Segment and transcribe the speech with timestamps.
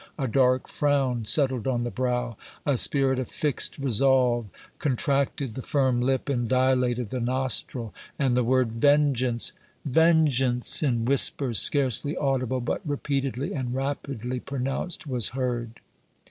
[0.17, 4.47] A dark frown settled on the brow, a spirit of fixed resolve
[4.79, 9.51] contracted the firm lip and dilated the nostril, and the word, "Vengeance
[9.85, 15.79] vengeance!" in whispers scarcely audible, but repeatedly and rapidly pronounced, was heard.